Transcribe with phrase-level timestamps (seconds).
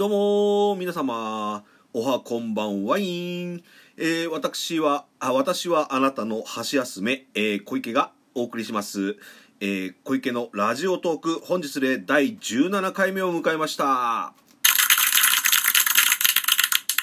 [0.00, 1.62] どうも皆様。
[1.92, 3.62] おはこんばんワイン、
[3.98, 9.18] えー、私はあ私はあなたの箸休め、えー、小池がお送りします、
[9.60, 11.40] えー、小池のラジオトーク。
[11.44, 14.32] 本日で第17回目を迎えました。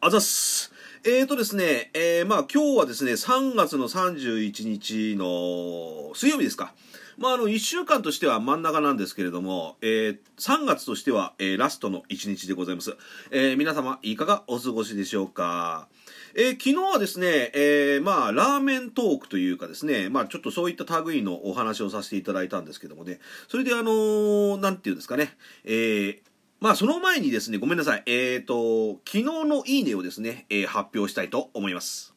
[0.00, 0.72] あざっす。
[1.04, 6.72] えーとですね、えー、まあ今日はですね、3月の31日の水曜日ですか。
[7.18, 12.96] まああの、1週間としては真ん中なんですけれども、えー、3月としては、えー、ラストの1日でございます。
[13.32, 15.88] えー、皆様、いかがお過ごしでしょうか？
[16.36, 25.30] えー、昨日はですね、えー、まあ、ラーメントークというかですね、まあ、ちょっとそういった類のお話をさせていただいたんですけどもね、それであのー、なんていうんですかね、
[25.64, 26.18] えー、
[26.60, 28.02] まあその前にですね、ごめんなさい。
[28.06, 32.14] えっ、ー、と、昨日のいいねをですね、えー、発表したいと思います。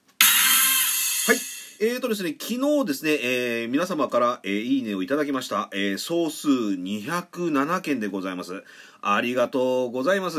[1.84, 5.68] えーとですね、昨日ですね、えー、皆様から、えー、いいねをいただきました。
[5.74, 8.63] えー、総数207件でございます。
[9.01, 10.37] ありがとうございます。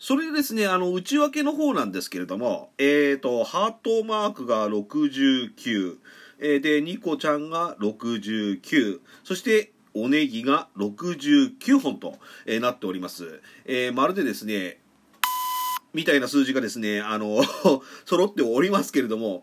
[0.00, 5.98] それでですね、あの、内訳の方なんですけれども、えーと、ハートマークが69、
[6.40, 13.40] えー、で、ニコちゃんが69、そして、おネギが69本と、えー、なっております。
[13.64, 14.80] えー、まるでですね、
[15.96, 17.42] みたいな数字がですね、あの
[18.04, 19.42] 揃っておりますけれども、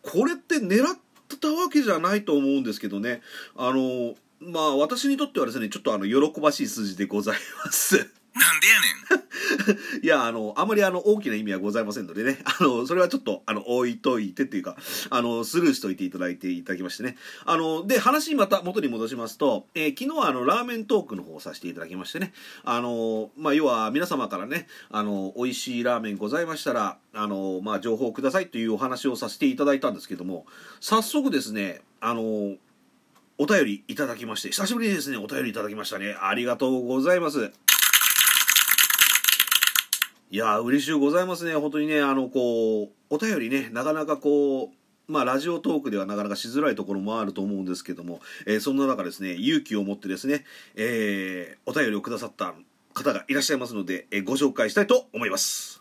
[0.00, 0.96] これって狙っ
[1.40, 3.20] たわけじゃないと思うんですけどね、
[3.56, 7.96] あの、まあ私にとってはですね、ちょっとあの、喜ばしい数字でございます。
[7.96, 8.97] なんでやねん
[10.02, 14.76] いや、あの、あまりあの、大きな意味はございませんのでね、 あの、それはちょっと、あの、置いといてっていうか、
[15.10, 17.16] あの、スルーしといていただいていただきましてね。
[17.44, 22.32] あの、で、話また元に戻しますと、えー、昨日はあの、ラーメントークの方をさせていただきましてね、
[22.64, 30.46] あの、まあ、要は皆様からね、あの、美味しいラーメンございましたら、あの、まあ、情報をくださいというお話をさせていただいたんですけども、
[30.80, 32.56] 早速ですね、あの、
[33.40, 36.16] お便りいただきまして、久しぶりにですね、お便りいただきましたね。
[36.20, 37.52] ありがとうございます。
[40.30, 41.54] いや嬉しゅうございますね。
[41.54, 50.44] 本当にね、あの、こう、お便りね、なかなかこう、まあ、ラジオトークではなかなかしづらいところもあると思うんですけども、えー、そんな中ですね、勇気を持ってですね、
[50.74, 52.54] えー、お便りをくださった
[52.92, 55.80] 方がいらっしゃいますので、えー、ご紹介したいと思います。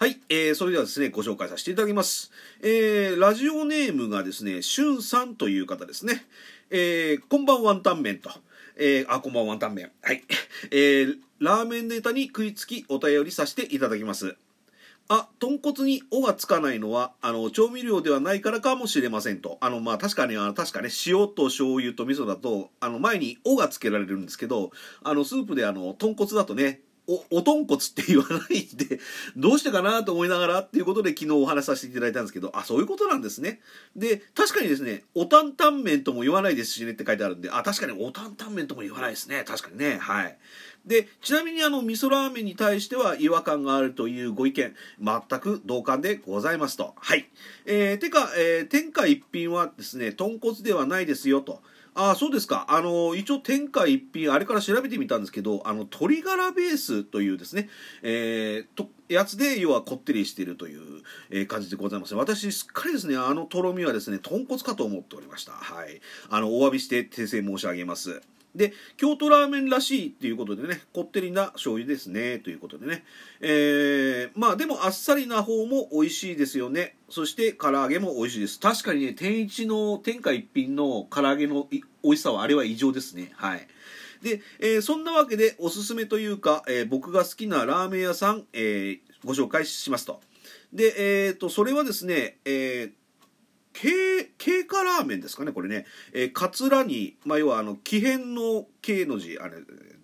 [0.00, 2.32] はい、えー、それではですね、ご紹介させていただきます。
[2.62, 6.26] えー、ラジオネームがですね、しゅんさんという方ですね。
[6.70, 8.30] えー、こんばんワンタン麺と。
[8.76, 9.92] えー、あ、こんばんワンタン麺。
[10.02, 10.24] はい。
[10.72, 14.36] えー、ラーメンネタに食いつきお便りさせていただきます。
[15.08, 19.58] あ、豚骨に「お」がつかないのは、あの、調味料ではないからかもしれませんと。
[19.60, 24.72] あの、まあ、確かに、あの、確かね、塩と醤油と味噌だと、あの、前に「お」がつけられるんですけど、
[25.04, 29.00] あの、スープであの、豚骨だとね、お、お豚骨って言わないで、
[29.36, 33.60] どうしてかなと思いながらっていうことで昨日お話しさせていただいたんですけど、あ、そういうことなんですね。
[33.96, 39.44] で、確かにですね、お担々麺とも言わないですしねって書いてあるんで、あ、確かにお担々麺とも言わないですね。
[39.46, 39.98] 確かにね。
[39.98, 40.38] はい。
[40.86, 46.94] で、ちなみにあの、味噌ラーメンに対しては違和感があるというご意見、全く同感でございますと。
[46.96, 47.28] はい。
[47.64, 51.62] えー、てか、えー、天下一品はですね、豚骨ではないですよと。
[51.94, 52.66] ああ、そうですか。
[52.68, 57.68] あの、一応天下一品、あれから調べてみたんですけど、あの、鶏ガラベースというですね、
[58.02, 62.14] えー、と、やつで、要はこってりしているという、え、感じでございます。
[62.16, 65.52] 私、すっかりですね、あのとろみはですね、豚骨かと思っておりました。
[65.52, 66.00] はい。
[66.30, 68.22] あの、お詫びして訂正申し上げます。
[68.54, 73.04] で、京都ラーメンらしいっていうことでね、こってりな醤油ですね、ということでね。
[73.40, 76.96] えー、まあでもあっさりな方も美味しいですよね。
[77.08, 78.60] そして唐揚げも美味しいです。
[78.60, 83.32] 確かにね、天一の天下一品の唐揚げの美味しさはあれは異常ですね。
[83.34, 83.66] はい。
[84.22, 90.20] で、えー、そんなわけでおすすめというか、えー、僕が好きなラーメン屋さん、えー、ご紹介しますと。
[90.72, 92.90] で、えっ、と、それはですね、えー、
[93.74, 99.56] 経経過ラーメンですかねこれね、えー、カツラに、まあ、要はあの木偏の経の字あれ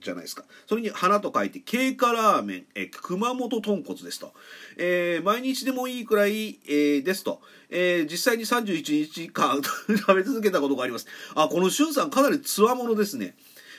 [0.03, 0.45] じゃないですか。
[0.67, 4.33] それに花と書いて経過ラーメン、えー、熊本豚骨ですと、
[4.77, 11.07] えー、毎日でもいいくらい、えー、ですと、えー、実際に31日間 食べ続けたことがあります。
[11.35, 13.37] あこのしゅんさんかなりつわものですね。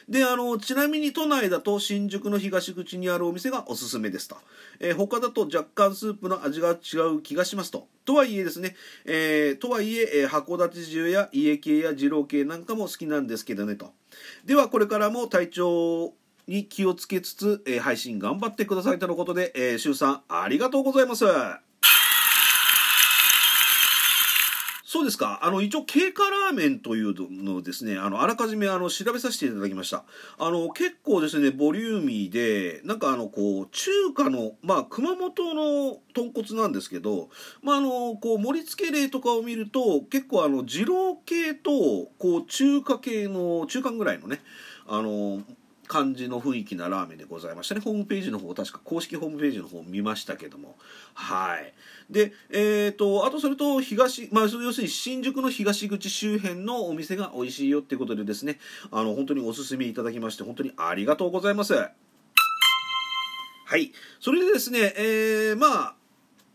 [0.10, 4.38] で、あの、ちなみに都内だと新宿の東口にあるお店がおすすめですと。
[4.80, 7.88] えー、他だと若干スープの味が違う気がしますと。
[8.06, 8.76] とはいえですね、
[9.06, 13.94] えー、とはいええー、函館重や家系や二郎系なんかも好きなんですけどねと。
[14.46, 16.14] では、これからも体調
[16.48, 21.26] に気をつけつつ、えー、配信頑張ってくださいとのことで、えー、シュウさん、ありがとうございます。
[24.92, 25.40] そうですか。
[25.42, 30.04] あの、一応、経過ラーメンというのをですね、あの、あらかじめ、あの、調べさせていただきました。
[30.38, 37.30] あの、結構ですね、ボリューミーで、なんかあの、こう、中華の、まあ、熊本の豚骨なんですけど、
[37.64, 41.72] まあ、あの、こう、盛り付け例とかを見ると、結構あの、二郎系と、
[42.20, 44.42] こう、中華系の、中間ぐらいのね、
[44.88, 45.42] あの
[45.92, 47.82] 感じの雰囲気なラーメンでございましたね。
[47.82, 50.78] ホームページの方確か公式ホームページの方見ましたけども。
[51.14, 51.74] はい。
[52.10, 58.58] でえっ、ー、とあとそれと東まあ要するに新宿の東口周辺のお店が美味しいよってことでですね。
[58.90, 61.74] あの本当におすすめいただきまして本当にありがとうございます。
[61.74, 61.92] は
[63.76, 63.92] い。
[64.22, 65.96] それでですねえー、まあ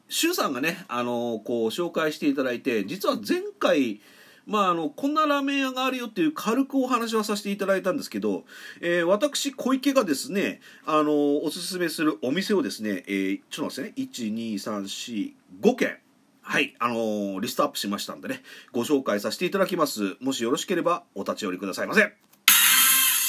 [0.09, 4.01] 周さんがねあのこう紹介していただいて実は前回
[4.47, 8.45] まあ、あのこんなラーメン屋があるよっていう軽くお話はさせていただいたんですけど、
[8.81, 14.07] えー、私小池がですねあのおすすめするお店をですね、えー、ちょっと待ってね。
[14.07, 15.99] 12345件
[16.43, 20.17] はいあのー、リストアップしましたんでねご紹介させていただきます。
[20.21, 22.26] もしよろしければお立ち寄りくださいませ。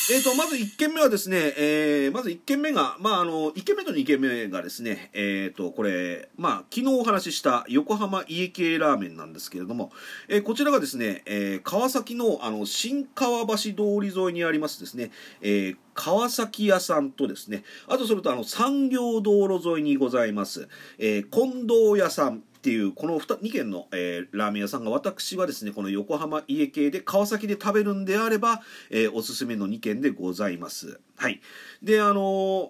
[0.09, 9.91] えーと、まず1軒目はですね、えー、まず1軒目が、まあ、あの1軒目と2軒目がですね、えーと、これ、まあ、昨日お話しした横浜家系ラーメンなんですけれども、
[10.29, 15.11] えー、こちらがですね、えー、川崎のあの新川橋通り沿いにありますですね、
[15.41, 20.69] えー、川崎屋さんとですね、あとそれとあの産業道路沿いにございます、
[20.99, 31.39] えー、近藤屋さんっていうこの 2, 2軒の、えー、ラーメン屋さんが私はですねこの横浜家系で川崎で食べるんであれば、えー、おすすめの2軒でございますはい
[31.81, 32.69] であのー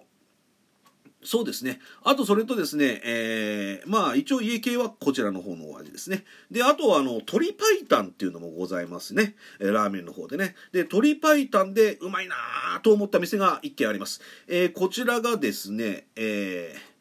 [1.24, 1.80] そうですね。
[2.04, 6.24] あとそれとですね、えー、まあ一応家系はこちらの方のお味ですね。
[6.48, 9.34] で、あとはあの、鶏白湯っていうのもございますね。
[9.58, 10.54] ラーメンの方でね。
[10.70, 12.36] で、鶏白湯でうまいな
[12.84, 14.20] と思った店が1軒あります。
[14.46, 16.97] えー、こちらがですね、えー、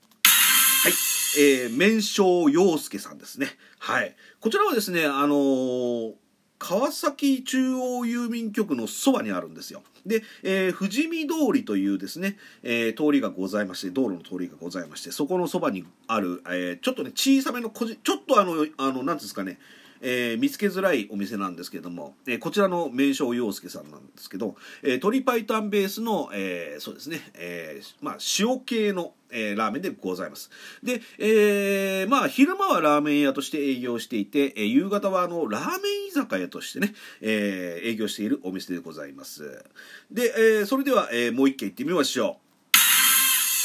[1.38, 3.48] えー、麺匠陽介さんですね。
[3.78, 4.16] はい。
[4.40, 6.14] こちらはですね、あのー、
[6.58, 9.84] 川崎中央郵便局のそばにあるんですよ。
[10.08, 19.60] で、えー、富士見通りというですね、えー、通りがございまして、道路の通りがございまして、そこのそばにある、えー、ちょっとね、小さめの個人、ちょっとあの、あの、なんですかね、
[20.02, 30.50] えー、見つけづらいお店なんですけども、えー、こちらの名称洋介さんなんですけど、えー、鶏白湯ベースの、えー、そうですね、えー、まあ塩系の、えー、ラーメンでございます。
[30.84, 39.64] で、えー、まあ昼間はラーメン屋として営業していて、えー、夕方はあのラーメン居酒屋としてね、えー、営業しているお店でございます。
[40.12, 42.48] で、えー、それでは、えー、もう一軒行ってみましょう。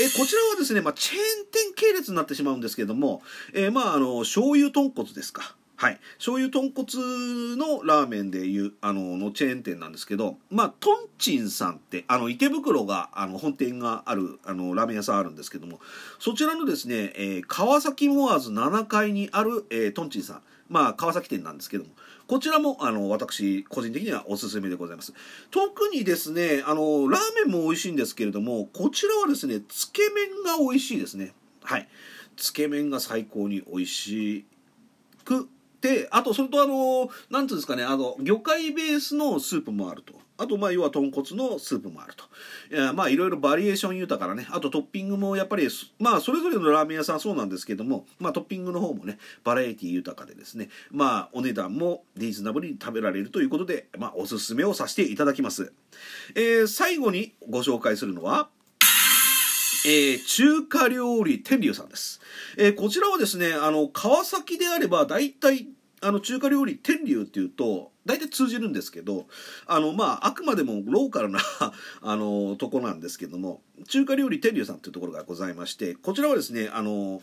[0.01, 1.21] えこちらはですね、まあ、チェーン
[1.51, 5.55] 店系列になってしまうんですけども、えー、まあ、あの、醤油豚骨ですか。
[5.83, 15.81] はい、醤油豚骨のラーメンでいうあののチェーン店なんですけど、まあ、トンチンさんってあの池袋があの本店があるあのラーメン屋さんあるんですけども
[16.21, 20.43] そちらのですね、えー、川崎モアーズ7階にある、えー、トンチンさん。
[20.69, 21.91] まあ川崎店なんですけども
[22.29, 25.13] こちらもあの私個人的にはおすすめでございます。
[25.51, 31.35] 特にですねあのラーメンも美味しいんですけれどもこちらはですねつけ麺が美味しいですね。
[31.65, 31.89] はい。
[32.37, 34.47] つけ麺が最高に美味し
[35.25, 35.49] く
[35.83, 40.15] であとそれとあの何ていうんですかねあの魚介ベースのスープもあると。
[40.39, 42.25] あとまあ要は豚骨のスープもあると。
[42.75, 45.69] いやまあいろいろバリエーション豊かなねあとトッピングもやっぱり
[45.99, 55.73] まあそれぞれのラーメン屋さんそうなんですけどもまあトッピングの方もねバラエティ豊かでですねまあお値段もリーズナブルに食べられるということでまあおすすめをさせていただきます、
[56.35, 58.49] えー、最後にご紹介するのは
[59.85, 62.21] えー、中華料理天竜さんです。
[62.57, 65.67] えー、こちらはですね、あの、川崎であれば、大体、
[66.01, 69.27] あの、中華料理天竜っていうと、大体通じるんですけど、
[69.67, 71.41] あの、まあ、あくまでもローカルな
[72.01, 77.21] あの、とこなんですけども、中華料理天竜さんっていうところがございまして、こちらはですね、あの、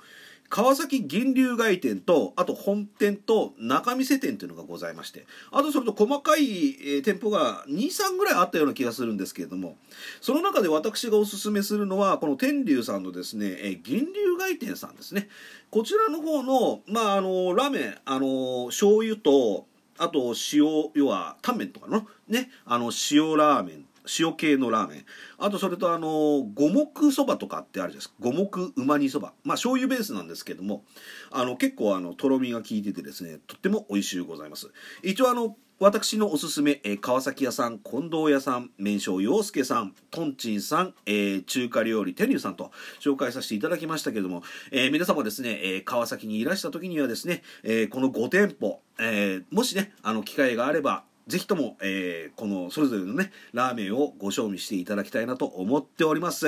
[0.49, 9.77] 川崎銀龍街店とあと本店と仲見世店というのがございましてあとそれと細かい、え、店舗が23ぐらいあったような気がするんですけれども
[10.21, 15.29] その中で私がおすすめするのはこの天龍さんのですね、えー、銀龍街店さんですね。
[15.69, 19.67] こちらの方の,、まあ、あのラーメンあの醤油と
[19.99, 23.85] あと塩要はタンメンとかのねあの塩ラーメン
[24.19, 25.05] 塩系のラーメン。
[25.37, 28.15] あとそれとあの五目そばとかってあるじゃないですか。
[28.19, 29.33] 五目うま煮そば。
[29.43, 30.83] まあ醤油ベースなんですけども。
[31.31, 34.71] あの結構あのとろみが効いててですねとっても美味しゅうございます。
[35.03, 56.48] 一応あの私のおすすめ、えー、川崎屋さん、近藤屋さん、麺匠洋介さん、トンチンさん、えー、中華料理天竜さんと紹介させていただきましたけども、えー、皆様ですね、えー、川崎にいらした時にはですね、えー、この5店舗、えー、もしね、あの機会があれば、ぜひとも、えー、このそれぞれのねラーメンをご賞味していただきたいなと思っております。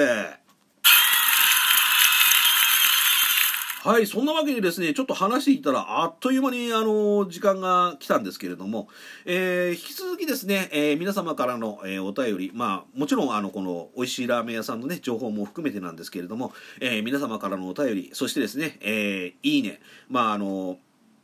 [3.83, 8.87] はい、そんなわけでですね、ちょっと話していたら、あっという間に、あの、時間が来たんですけれども、
[9.25, 20.77] えー、引き続きですね、えー、皆様からの、えー、お便り、まあ、もちろん、あの、この、美味しいラーメン屋さんのね、情報も含めてなんですけれども、え、皆様からのお便り、そしてですね、えー、いいね、まあ、あの、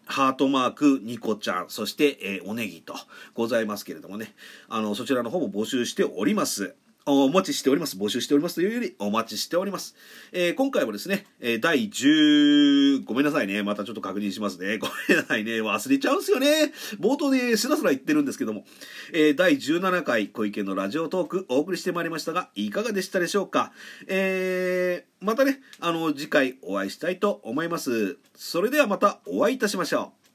[0.07, 2.95] ハートマーク、ニコちゃん、そして、えーおネギと
[3.33, 4.33] ございますけれどもね、
[4.69, 6.75] あの、そちらの方も募集しております。
[7.09, 7.95] お待ちしております。
[7.97, 9.95] 募集しておりますというより、お待ちしております。
[10.33, 13.63] えー今回はですね、え第10、ごめんなさいね。
[13.63, 14.75] またちょっと確認しますね。
[14.77, 15.61] ごめんなさいね。
[15.61, 16.73] 忘れちゃうんすよね。
[16.99, 18.65] 冒頭でスラスラ言ってるんですけども、
[19.13, 23.71] えー第17回小池のラジオトークお送りしてまいりましたが、いかがでしたでしょうか？
[24.07, 28.17] えーまたね、あの、次回お会いしたいと思います。
[28.35, 30.26] それではまたお会いいたしましょう。